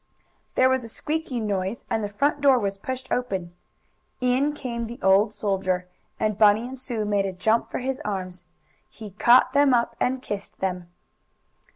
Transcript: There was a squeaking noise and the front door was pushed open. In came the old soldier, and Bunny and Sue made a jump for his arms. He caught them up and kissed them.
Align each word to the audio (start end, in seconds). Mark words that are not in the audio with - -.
There 0.55 0.67
was 0.67 0.83
a 0.83 0.89
squeaking 0.89 1.45
noise 1.45 1.85
and 1.87 2.03
the 2.03 2.09
front 2.09 2.41
door 2.41 2.57
was 2.57 2.79
pushed 2.79 3.11
open. 3.11 3.53
In 4.19 4.53
came 4.53 4.87
the 4.87 4.99
old 5.03 5.31
soldier, 5.31 5.87
and 6.19 6.39
Bunny 6.39 6.67
and 6.67 6.75
Sue 6.75 7.05
made 7.05 7.27
a 7.27 7.31
jump 7.33 7.69
for 7.69 7.77
his 7.77 8.01
arms. 8.03 8.45
He 8.89 9.11
caught 9.11 9.53
them 9.53 9.75
up 9.75 9.95
and 10.01 10.19
kissed 10.23 10.57
them. 10.57 10.91